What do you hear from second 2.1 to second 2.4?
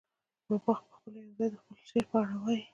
په اړه